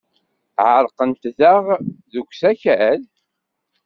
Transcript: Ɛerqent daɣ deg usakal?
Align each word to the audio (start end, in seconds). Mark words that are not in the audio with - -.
Ɛerqent 0.69 1.23
daɣ 1.37 1.65
deg 2.11 2.27
usakal? 2.31 3.01